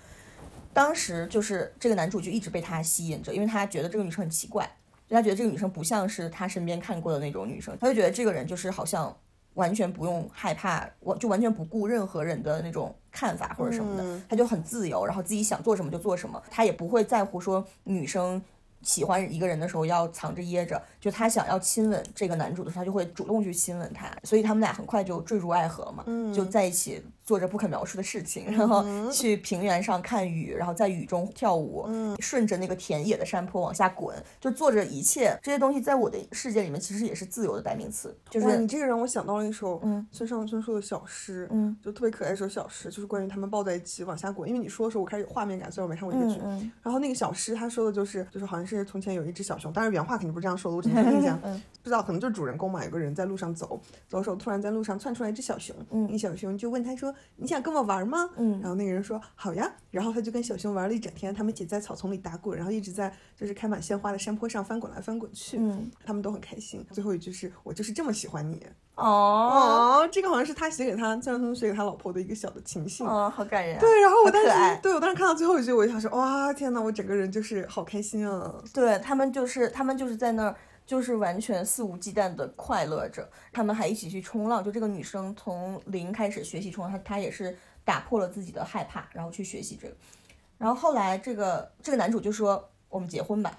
[0.72, 4.68] 当时就是这个男主就一直被她吸引着，因为他觉得这个女生很奇怪，
[5.08, 9.16] 就他觉得这个女生不像是他身边看过的那种女生，他就觉得这个人就是好像
[9.54, 18.42] 完全不用害怕，我就完全不顾任何人的那种看法或者什么的，他就很自由，然后自己想做什么就做什么，他也不会在乎说女生。
[18.84, 31.86] 喜欢一个人的时候要藏着掖着，就她想要亲吻这个男主的时候，她就会主动去亲吻他，所以他们俩很快就坠入爱河了嘛，就在一起做着不可描述的事情，然后去平原上看雨，然后在雨中跳舞，
[32.20, 38.14] 顺着那个田野的山坡往下滚，就做着一切这些东西，在我的世界里面其实也是自由的代名词。
[38.28, 39.82] 就是你这个让我想到了一首
[40.12, 44.48] 村上春树的小诗，嗯，就特别可爱一首小诗，就是关于他们抱在一起往下滚。
[44.48, 46.40] 因为你说的时候，我开始有画面感，虽然我没看过这个剧，
[46.82, 49.72] 然后那个小诗他说的就是，就是好像是从前有一只小熊。
[49.72, 51.40] 当然原话肯定不是这样说的，我只能印象，
[51.82, 52.84] 不知道可能就是主人公嘛。
[52.84, 66.84] 有个人在路上走，走的时候突然在路上窜出来一只小熊，嗯，那小熊就问他说：“你想跟我玩吗？”嗯，然后那个人说：“好呀。”然后他就跟小熊玩了一整天，他们一起在草丛里打滚，然后一直在就是开满鲜花的山坡上翻滚来翻滚去，嗯，他们都很开心。
[66.90, 68.60] 最后一句是我就是这么喜欢你。
[68.96, 73.06] 哦，这个好像是他写给他，张松写给他老婆的一个小的情信。
[73.06, 73.78] 哦，好感人。
[73.78, 78.54] 对，然后我当时，对我当时看到最后一句，我就想说，哇，天呐，我整个人就是好开心啊！
[78.72, 83.28] 对他们就是他们就是在那儿，就是完全肆无忌惮的快乐着。
[83.52, 89.94] 他们还一起去冲浪，就这个女生从零开始学习冲浪，她她也是打破了自己的害怕，然后去学习这个。
[90.58, 93.58] 然后后来这个这个男主就说，我们结婚吧。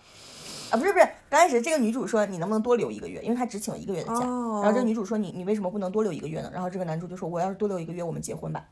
[0.71, 4.21] 啊，不是不是，刚开始这个女主说你能不能多留一个月，因为她只请了一个月的假。
[4.21, 6.49] 然后这个女主说你你为什么不能多留一个月呢？
[6.51, 8.67] 然后这个男主就说我要是多留一个月，我们结婚吧。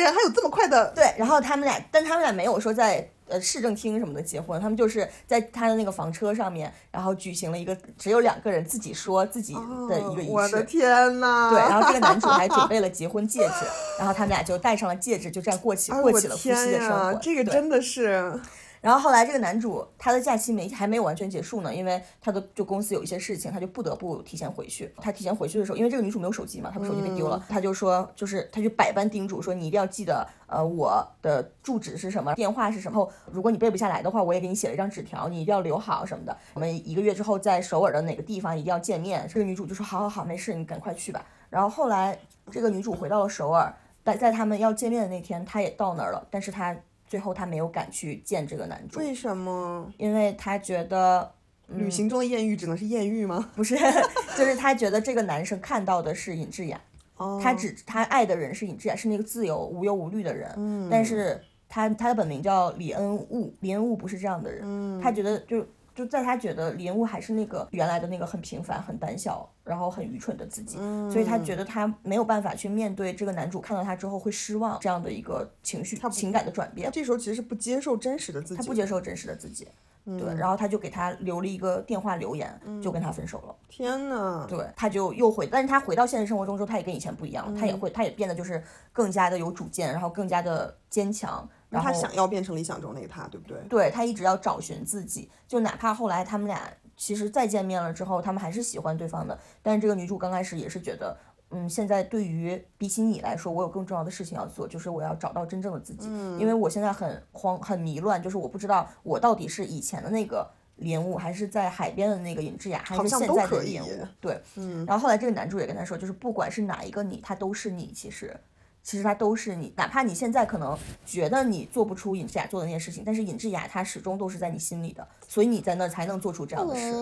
[0.00, 0.92] 人还有这么快的？
[0.94, 9.54] 对，然后他们俩，但他们俩没有说在呃市政厅什么的结婚，他们就是在他的那个房车上面，然后举行了一个只有两个人自己说自己
[9.88, 10.32] 的一个仪式。
[10.32, 11.50] 我的天呐！
[11.50, 13.66] 对，然后这个男主还准备了结婚戒指，
[13.98, 17.14] 然后他们俩就戴上了戒指，就这样过起过起了夫妻的生活。
[17.20, 18.32] 这个真的是。
[18.80, 24.90] 然后后来这个男主他的假期没还没有完全结束呢，因为他的就公司有一些事情，他就不得不提前回去。
[24.96, 33.06] 他提前回去的时候，因为这个女主没有手机嘛，他手机被丢了，他就说就是他就百般叮嘱说你一定要记得呃我的住址是什么，电话是什么。
[33.30, 36.34] 如果你背不下来的话，我也给你写了一张纸条，你一定要留好什么的。
[36.54, 39.28] 我们一个月之后在首尔的哪个地方一定要见面。
[39.28, 41.22] 这个女主就说好好好，没事，你赶快去吧。
[41.50, 42.18] 然后后来
[42.50, 46.74] 这个女主回到了首尔，在在他们要见面的那天，她也到那儿了，但是她。
[47.10, 49.92] 最后他没有敢去见这个男主，为什么？
[49.98, 51.28] 因为他觉得
[51.66, 53.50] 旅行中的艳遇只能是艳遇吗？
[53.56, 53.76] 不是，
[54.38, 56.80] 就是他觉得这个男生看到的是尹志雅，
[57.42, 60.48] 他只他爱的人是尹志雅，是那个自由无忧无虑的人。
[60.56, 64.62] 嗯，但是他他的本名叫李恩悟，李恩悟不是这样的人。
[64.64, 65.66] 嗯，他觉得就。
[66.00, 70.78] 就在他觉得李恩还是那个原来的那个很平凡、很胆小，然后很愚蠢的自己，
[71.12, 76.86] 所以他觉得他没有办法去面对这个男主看到他之后会失望这样的一个情绪、情感的转变。
[76.86, 79.68] 他这时候其实是不接受真实的自己，他不接受真实的自己，
[80.06, 83.54] 对，然后他就给他留了一个电话留言，就跟他分手了。
[83.68, 91.46] 天呐，对，他就又回，但是他回到现实生活中之后，他也跟以前不一样了，他也会，他也变得就是更加的有主见，然后更加的坚强。
[91.70, 93.56] 然后他想要变成理想中那个他，对不对？
[93.68, 96.60] 对他一直要找寻自己，就哪怕后来他们俩
[96.96, 99.38] 其实再见面了之后，他们还是喜欢对方的。
[99.62, 101.16] 但是这个女主刚开始也是觉得，
[101.50, 106.08] 嗯，现在对于比起你来说，我有更重要的事情要做，就是我要找到真正的自己。
[106.10, 114.06] 嗯，因为我现在很慌，很迷乱，就是我不知道我到底是以前的那个莲雾，还是在海边的那个尹智雅，还是现在的莲雾。
[114.20, 114.84] 对，嗯。
[114.86, 118.36] 然后后来这个男主也跟他说，就是不管是哪一个你，他都是你，其实。
[118.82, 126.92] 其实它都是你，哪怕你现在可能觉得你做不出尹志雅做的那些事情，但是尹志雅她始终都是在你心里的，所以你在那才能做出这样的事。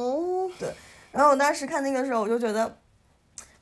[0.58, 0.72] 对，
[1.12, 2.78] 然后我当时看那个时候，我就觉得。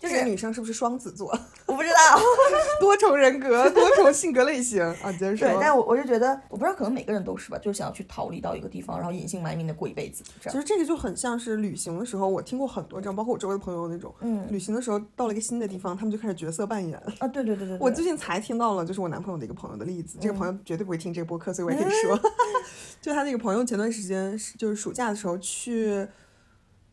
[0.09, 1.27] 就是女生是不是双子座？
[1.67, 2.21] 我不知道，
[2.81, 5.49] 多重人格、 多重性格类型啊，接着说。
[5.49, 10.23] 对，但我我就觉得，我不知道，可能每个人都是吧，就是想要去逃离到一个地方，然后隐姓埋名的过一辈子。
[10.43, 16.97] 其实这个就很像是旅行的时候，我听过很多这样，包括我周围的朋友那种，嗯，旅行的时候到了一个新的地方，他们就开始角色扮演。
[17.19, 17.79] 啊，对对对对。
[17.81, 22.19] 我最近才听到了，就是我男朋友的一个朋友的例子，这个朋友绝对不会听这个播客，所以我也可以说，
[23.01, 26.07] 就他那个朋友前段时间就是暑假的时候去。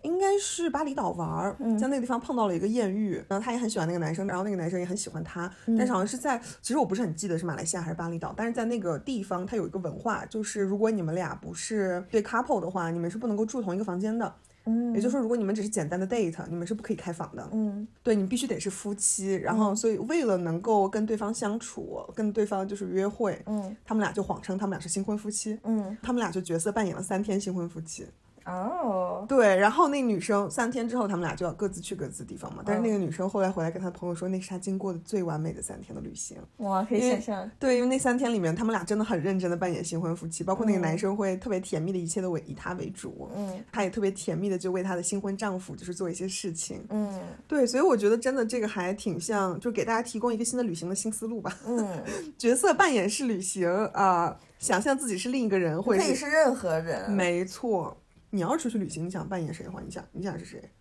[0.03, 14.35] 应该是巴厘岛玩儿，在那个地方碰到了一个艳遇，然后她也很喜欢那个男生，然后那个男生也很喜欢她，但是好像是在，其实我不是很记得是马来西亚还是巴厘岛，但是在那个地方，它有一个文化，就是如果你们俩不是对 couple 的话，你们是不能够住同一个房间的，
[14.65, 28.05] 嗯，也就是说，如果你们只是简单的 date，你们是不可以开房的，嗯，对你必须得是夫妻，然后所以为了能够跟对方相处，跟对方就是约会，嗯，他们俩就谎称他们俩是新婚夫妻，嗯，他们俩就角色扮演了三天新婚夫妻。
[28.45, 32.61] 哦，对，然后那女生三天之后，他们俩就要各自去各自的地方嘛。
[32.65, 36.37] 但是那嗯个女生后来回来跟她朋友说，那是她经过的最完美的三天的旅行。
[36.57, 46.83] 哇，可以想象，对，因为那三天里面，他们俩真的很认真的扮演新婚夫妻，包括那个嗯男生会特别甜蜜的，一切都为以她为主，嗯他也特别甜蜜的就为她的新婚丈夫就是做一些事情。
[46.89, 51.57] 嗯对，所以我觉得真的这个还挺像，就给大家提供一个新的旅行的新思路吧。
[51.65, 51.87] 嗯，
[52.37, 57.09] 角色扮演式旅行啊、想象自己是另一个人，或可者以是任何人。
[57.11, 57.95] 没错。
[58.33, 60.71] 你要是出去旅行，你想扮演谁的话，你想你想是谁？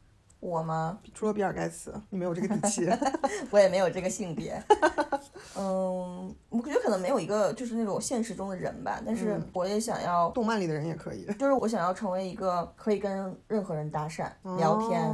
[0.40, 0.98] 我吗？
[1.12, 2.88] 除了比尔盖茨，你没有这个底气。
[3.52, 4.60] 我也没有这个性别。
[5.54, 15.12] 嗯，我觉得可能没有一个就是那种现实中的人吧，但是我也想要，动漫里的人也可以就是我想要成为一个可以跟任何人搭讪、聊天。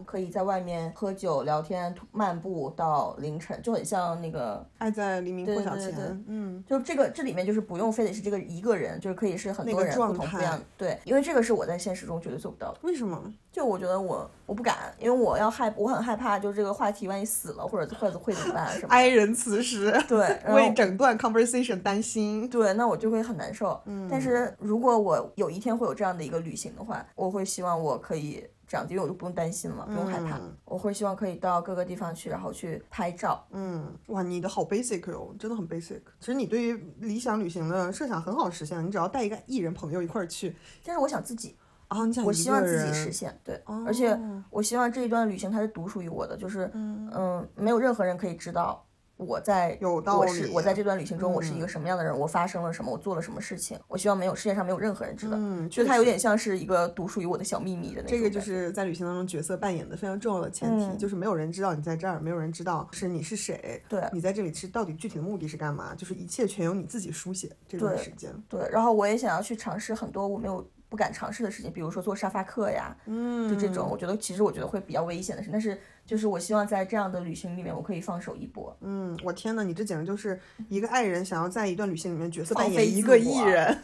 [0.00, 5.94] 哦可以在外面喝酒、聊天、漫步到凌晨，就很像那个，爱在黎明破晓前，
[6.26, 10.60] 嗯，就这个这里面就是不用非得是这个一个人，就是可以是很那个多人不同不一样。
[10.76, 12.78] 对，因为这个是我在现实中绝对做不到的。
[12.82, 13.22] 为什么？
[13.52, 18.88] 就我觉得我我不敢，因为我要害我很害怕，就是这个话题万一死了或者或者会怎么办啊什么的。
[18.94, 22.48] 哀人此时对， 为整段 conversation 担心。
[22.48, 23.80] 对，那我就会很难受。
[23.86, 30.38] 嗯，但是如果我有一天会有这样的一个旅行的话，我会希望我可以这样，因为我就不用担心了，不用害怕。
[30.38, 33.44] 嗯我会希望可以到各个地方去，然后去拍照。
[33.50, 36.00] 嗯，哇，你的好 basic 哟，真的很 basic。
[36.20, 40.54] 其实你对于理想旅行的设想很好实现，你只要带一个艺人朋友一块儿去，
[40.84, 41.56] 但是我想自己，
[41.88, 44.16] 啊，你想一我希望自己实现，对，而且
[44.48, 48.86] 我希望这一段旅行它是独属于我的，就是嗯没有任何人可以知道
[49.26, 53.78] 我在有道我是我在这段旅行中我是一个什么样的人，我发生了什么，我做了什么事情。
[53.86, 58.10] 我希望没有世界上没有任何人知道，嗯，就它有点像是一个独属于我的小秘密的那种。
[58.10, 68.32] 这个就是在旅行当中角色扮演的非常重要的前提，嗯就是没有人知道你在这儿，没有人知道是你是谁，对你在这里是到底具体的目的是干嘛，就是一切全由你自己书写这段时间。
[68.48, 78.76] 对，然后我也想要去尝试很多我没有不敢尝试的事情，比如说坐沙发客呀，嗯，就这种，我觉得其实我觉得会比较危险的事，但是就是我希望在这样的旅行里面，我可以放手一搏。
[78.80, 83.78] 嗯，我天呐，你这简直就是一个爱人想要在一段旅行里面角色扮演一个艺 人，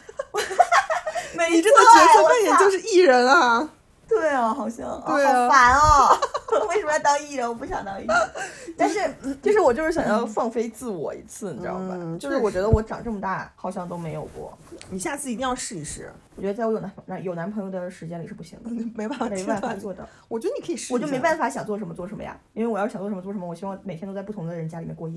[1.36, 3.70] 没你这个角色扮演就是艺人啊！
[4.08, 6.18] 对啊，好像对啊好烦哦！
[6.70, 7.48] 为什么要当艺人？
[7.48, 8.16] 我不想当艺人。
[8.76, 8.98] 但是
[9.42, 11.90] 就是我就是想要放飞自我一次，你知道吧？
[11.92, 14.56] 嗯就是我觉得我长这么大好像都没有过。
[14.88, 20.08] 你下次一定要试一试，我觉得在我有男男有男朋友的时间里是不行的，没办法，没办法做到。
[20.28, 21.18] 我觉得你可以试，我就没。
[21.26, 25.16] 办法想做什么做什么呀，因为我要是想做什么做什么，我希望每天都在不同的人家里面过夜。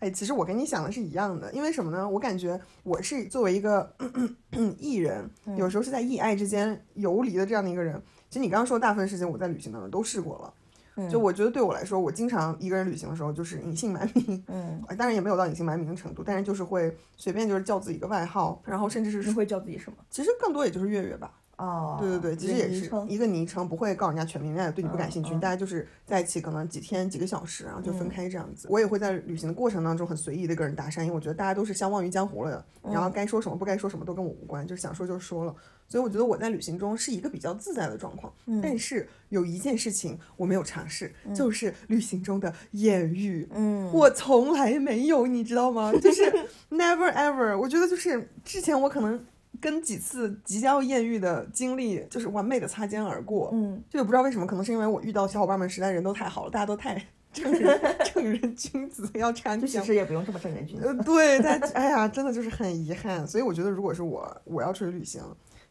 [0.00, 2.08] 哎，其实我跟你想的是一样的，因为什么呢？
[2.08, 3.94] 我感觉我是作为一个
[4.78, 8.00] 艺人，有时候是在艺爱之间游离的这样的一个人。
[8.34, 11.08] 其实你刚刚说的大部分事情，我在旅行当中都试过了。
[11.08, 19.96] 就我觉得对我来说，我经常一个人旅行的时候，就是隐姓埋名， 嗯，呃当然也没有到隐姓埋名的程度，但是就是会随便就是叫自己一个外号，然后甚至是你会叫自己什么？
[20.10, 21.30] 其实更多也就是月月吧。
[21.56, 28.66] 哦，对对对，其实也是一个昵称，不会告人家全名，人家也对你不感兴趣，嗯嗯大家就是在一起可能几天几个小时，然后就分开这样子。
[28.70, 35.54] 我也会在旅行的过程当中很随意的跟人搭讪，因为我觉得大家都是相忘于江湖了的，然后该说什么不该说什么都跟我无关，就是想说就说了。
[35.86, 43.46] 所以我觉得我在旅行中是一个比较自在的状况，但是有一件事情我没有尝试，就是旅行中的艳遇。
[43.52, 45.92] 嗯，我从来没有，你知道吗？
[46.00, 46.22] 就是
[46.72, 47.56] never ever。
[47.58, 49.22] 我觉得就是之前我可能
[49.64, 53.48] 跟几次即将要艳遇的经历，就是完美的擦肩而过。
[53.54, 59.80] 嗯，就也不知道为什么，可能是因为我遇到小伙伴们实在人都太好了，大家都太正 人正人君子，要掺 就其。
[59.82, 60.86] 实也不用这么正人君子。
[60.86, 63.26] 呃，对，但哎呀，真的就是很遗憾。
[63.26, 65.22] 所以我觉得，如果是我，我要出去旅行，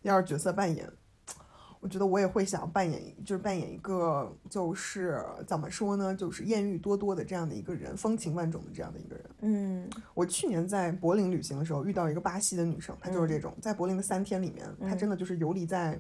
[0.02, 0.90] 要是角色扮演，
[1.84, 9.26] 我觉得我也会想扮演，就是扮演一个，就是怎么说呢，就是艳遇多多的这样的一个人，风情万种的这样的一个人。
[9.42, 16.00] 嗯我去年在柏林旅行的时候，遇到一个巴西的女生，她就是这种，在柏林的三天里面，她真的就是游离在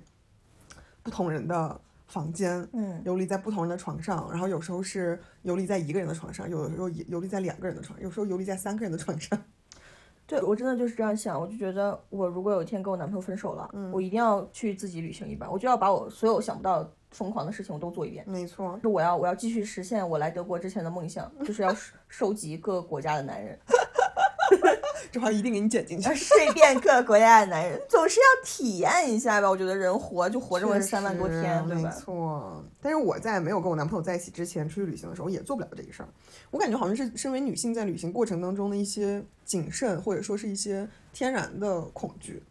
[1.04, 9.38] 不同人的房间，嗯游离在不同人的床上，然后有时候是游离在一个人的床上，有的时候游离在两个人的床，有时候游离在三个人的床上。
[10.39, 18.26] 对我真的就是这样想，我就觉得我如果有一天跟我男朋友分手了，我一定要去自己旅行一把，我就要把我所有想不到疯狂的事情我都做一遍。
[18.28, 23.58] 没错，就我要我要继续实现我来德国之前的梦想，就是要 收收集各个国家的男人，
[25.11, 26.13] 这话一定给你剪进去要。
[26.15, 29.49] 睡遍各个国家的男人，总是要体验一下吧。
[29.49, 31.89] 我觉得人活就活这么三万多天，对没？
[31.91, 36.10] 错，但是我在没有跟我男朋友在一起之前，出去旅行的时候也做不了这个事儿。
[36.51, 42.43] 我感觉好像是身为女性在旅行过程当中的一些谨慎，或者说是一些天然的恐惧。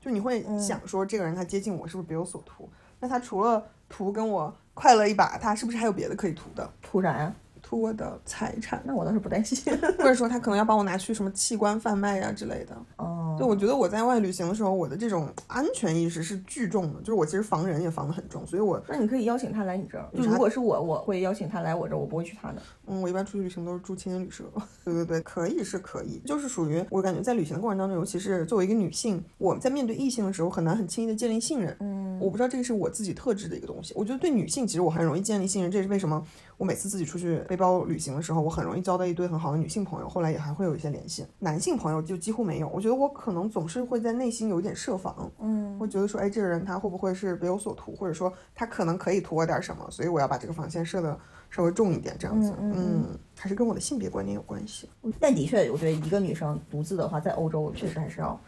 [0.00, 2.68] 就你会嗯想说，这个人他接近我是不是别有所图？
[3.00, 6.70] 那他除了图跟我快乐一把，他是不是还有别的可以图的？
[6.80, 7.34] 图啥呀？
[7.66, 9.76] 图我的财产，那我倒是不担心。
[9.98, 12.76] 或者说他可能要把我拿去什么器官贩卖呀、之类的。
[12.96, 20.08] 哦，就，我觉得我在外旅行的时候，我的这种安全意识是巨重的，就是我其实防人也防得很重，所以我那你可以邀请他来你这儿。
[20.16, 22.62] 就啥如果是我，我会邀请他来我这儿，我不会去他那儿。
[22.86, 24.44] 嗯，我一般出去旅行都是住青年旅社。
[24.84, 31.76] 对对对，可以是可以，就是属于我感觉在旅行的过程当中，尤其是作为一个女性，我在面对异性的时候很难很轻易的建立信任。
[31.80, 33.92] 嗯，我不知道这个是我自己特质的一个东西。
[33.96, 36.24] 我觉得对女性其实我很容易建立信任，这也是为什么
[36.56, 41.26] 我每次自己出去背包旅行的时候，我很容易交到一堆很好的女性朋友，后来也还会有一些联系。
[41.38, 42.68] 男性朋友就几乎没有。
[42.68, 51.18] 我觉得我可能总是会在内心有一点设防，嗯，会觉得说，哎，这个人他会不会是别有所图，或者说他可能可以图我点什么，所以我要把这个防线设的
[51.50, 52.54] 稍微重一点，这样子。
[52.58, 54.88] 嗯，还是跟我的性别观念有关系。
[55.20, 58.40] 但的确，我觉得一个女生独自的话，在欧洲确实还是要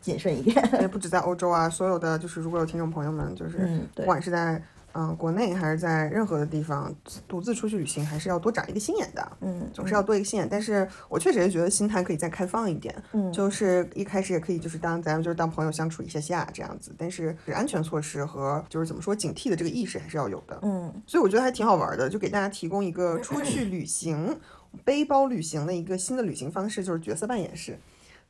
[0.00, 0.56] 谨慎一点。
[0.80, 4.62] 也不止在欧洲啊，所有的就是如果有听众朋友们，就是不管是在
[4.92, 6.94] 嗯、国内还是在任何的地方
[7.26, 9.36] 独自出去旅行，还是要多长一个心眼的。
[9.40, 24.38] 嗯，总是要多一个心眼，但是我确实也觉得心态可以再开放一点，嗯就是一开始也可以就是当咱们就是当朋友相处一下下这样子，但是安全措施和就是怎么说警惕的这个意识还是要有的，嗯所以我觉得还挺好玩的，就给大家提供一个出去旅行、
[24.84, 27.78] 背包旅行的一个新的旅行方式，就是角色扮演式。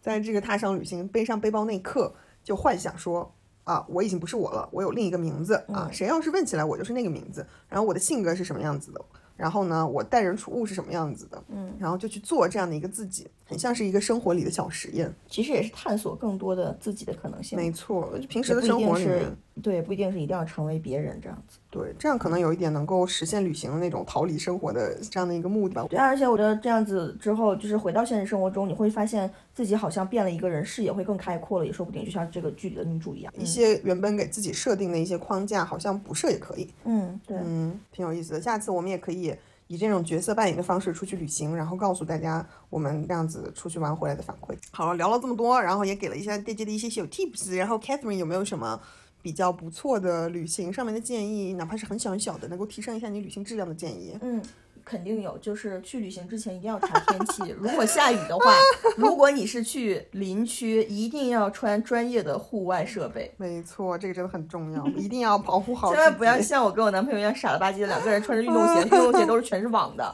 [0.01, 3.35] 在这个踏上旅行、背上背包那一刻，就幻想说
[3.69, 5.91] 啊，我已经不是我了，我有另一个名字啊。
[5.93, 7.47] 谁要是问起来，我就是那个名字。
[7.69, 9.05] 然后我的性格是什么样子的？
[9.37, 11.45] 然后呢，我待人处物是什么样子的？
[11.49, 15.14] 嗯，然后就去做这样的一个自己，很像是一个生活里的小实验。
[15.29, 17.57] 其实也是探索更多的自己的可能性。
[17.59, 21.59] 没错，就平时的生活里面，对，不一定是一定要成为别人这样子。
[21.71, 25.87] 对，这样可能有一点能够实现旅行的那种逃离生活的这样的一个目的吧。
[25.89, 32.05] 对，而且我觉得这样子之后，就是回到现实生活中，你会发现自己好像变了一个人，视野会更开阔了，也说不定。
[32.05, 33.33] 就像这个剧里的女主一样。
[33.37, 38.41] 一些原本给自己设定的一些框架，好像不设也可以，嗯，对，嗯，挺有意思的。
[38.41, 39.35] 下次我们也可以
[39.67, 44.57] 以这种角色扮演的方式出去旅行，然后告诉大家我们这样子出去玩回来的反馈。
[44.71, 48.81] 好了，聊了这么多，然后也给了一下大家的一些小 tips，然后 Catherine 有没有什么？
[49.21, 54.16] 比较不错的旅行上面的建议，哪怕是很小很小的，能够提升一下你旅行质量的建议。
[54.21, 54.43] 嗯，
[54.89, 57.55] 肯定有，就是去旅行之前一定要查天气。
[57.59, 58.55] 如果下雨的话，
[58.97, 63.30] 如果你是去林区，一定要穿专业的户外设备。
[63.36, 65.93] 没错，这个真的很重要，一定要保护好。
[65.95, 70.11] 千万不要像我跟我男朋友一样傻了吧唧的，两个人穿着运动鞋， 运动鞋都是全是网的，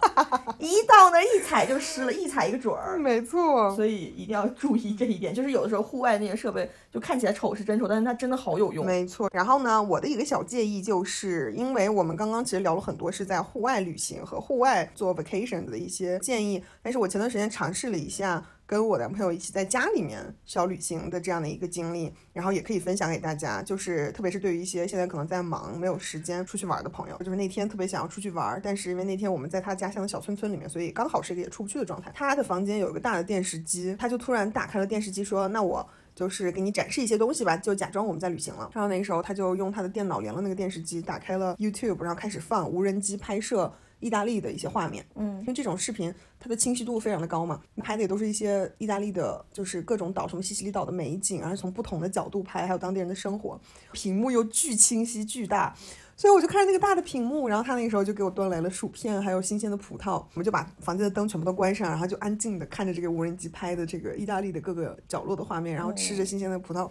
[0.59, 2.99] 一到那儿一踩就湿了，一踩一个准儿。
[2.99, 8.85] 没错，所以一定要注意这一点，就是有的时候户外那些设备就看起来丑是真丑，但是它真的好有用。
[8.85, 9.31] 没错。
[9.33, 18.45] 然后呢，我的一个小建议就是，因为我们刚刚其实聊了很多是在户外旅行和户外外做 vacation 的一些建议，但是我前段时间尝试了一下。
[18.67, 23.63] 跟我男朋友一起在家里面小旅行的这样的一个经历，然后也可以分享给大家。
[23.63, 32.11] 就是特别是对于一些现在可能在忙、没有时间出去玩的朋友，就是那天特别想要出去玩，但是因为那天我们在他家乡的小村村里面，所以刚好是一个也出不去的状态。
[32.15, 38.71] 他的房间有一个大的电视机，他就突然打开了电视机，说：“那我。”就是给你展示一些东西吧，就假装我们在旅行了。
[38.73, 45.05] 然后那个时候，他就用他的电脑连了那个电视机，打开了 YouTube，然后开始放无人机拍摄意大利的一些画面。
[45.15, 53.61] 嗯因为这种视频它的清晰度非常的高嘛，拍的也都是一些意大利的，就是各种岛，什么西西里岛的美景，然后从不同的角度拍，还有当地人的生活，
[53.93, 55.75] 屏幕又巨清晰巨大。
[56.17, 60.13] 所以我就看着那个大的屏幕，然后他那个时候就给我端来了薯片，还有新鲜的葡萄。
[60.13, 66.89] 我们就把房间的灯全部都关上，然后就安静的看着这个无人机拍的这个意大利的各个角落的画面，然后吃着新鲜的葡萄，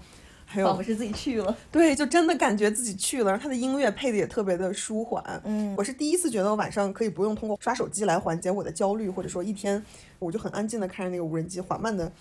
[0.53, 1.57] 还有仿佛是自己去了。
[1.71, 3.31] 对，就真的感觉自己去了。
[3.31, 5.23] 然后它的音乐配的也特别的舒缓。
[5.43, 9.83] 嗯我是第一次觉得我晚上可以不用通过刷手机来缓解我的焦虑，或者说一天
[10.19, 12.11] 我就很安静的看着那个无人机缓慢的。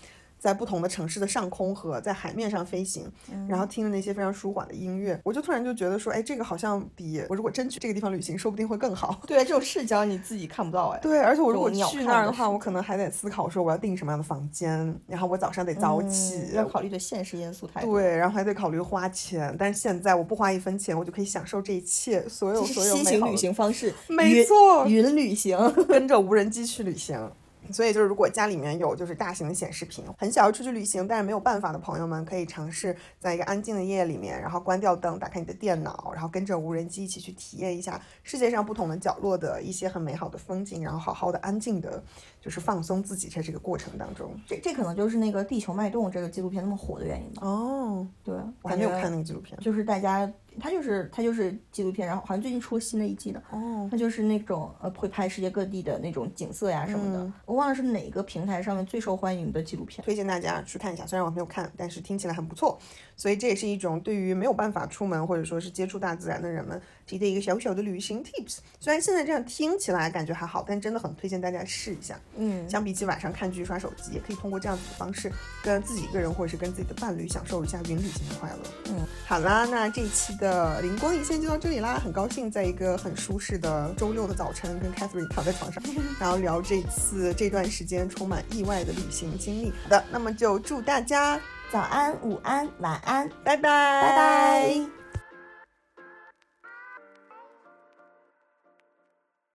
[0.43, 3.09] 在不同的城市的上空和在海面上飞行，
[3.47, 9.21] 然后听着那些非常舒缓的音乐，我就突然就觉得说，哎，这个好像比我如果真去这个地方旅行，说不定会更好。
[9.25, 10.99] 对，这种视角你自己看不到哎。
[10.99, 17.97] 对，而且我如果去那儿的话，我可能还得思考说我要订什么样的房间，然后我早上得早起，嗯要考虑的现实因素太多。
[17.97, 25.57] 对，然后还得考虑花钱，但是现在我不花一分钱，我就可以享受这一切，所有所有美好的新型旅行方式，没错云旅行。
[25.87, 27.31] 跟着无人机去旅行。
[27.73, 42.03] 所以就是，如果家里面有就是大型的显示屏，很想要出去旅行，但是没有办法的朋友们，可以尝试在一个安静的夜里面，然后关掉灯，打开你的电脑，然后跟着无人机一起去体验一下世界上不同的角落的一些很美好的风景，然后好好的安静的，
[42.39, 44.33] 就是放松自己在这个过程当中。
[44.45, 47.47] 这这可能就是那个《地球脉动》这个纪录片那么火的原因吧。
[47.47, 49.59] 哦，对，我还没有看那个纪录片。
[49.59, 53.41] 就是大家它就是它就是纪录片，然后好像最近出了新的一季的。
[53.51, 57.33] 哦，它就是那种呃会拍世界各地的那种景色呀什么的。
[57.45, 60.03] 我忘了是哪个平台上面最受欢迎的纪录片。
[60.03, 62.79] 推荐大家去看一下，虽然我没有看，但是听起来很不错。
[63.15, 68.57] 所以这也是一种对于没有办法出门或者说是接触大自然的人们提的一个小小的旅行 tips。
[68.79, 72.19] 虽然现在这样听起来感觉还好，但真的很推荐大家试一下。
[72.35, 75.31] 嗯，相比起晚上看剧刷手机，也可以通过这样子的方式，
[75.63, 78.59] 跟自己一个人或者是跟自己的伴侣享受一下云旅行的快乐。
[78.89, 81.99] 嗯，好啦，那这一期的灵光一现就到这里啦。
[82.03, 85.83] 很高兴在一个很舒适的周六的早晨，跟 Catherine 躺在床上，
[86.19, 89.71] 然后聊这次这段时间充满意外的旅行经历。
[89.83, 91.39] 好的，那么就祝大家
[91.73, 95.02] 早安、午安、晚安，拜拜，拜拜。